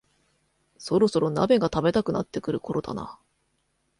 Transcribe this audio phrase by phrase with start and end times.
[0.79, 3.19] そろそろ鍋が食べたくなってくるころだな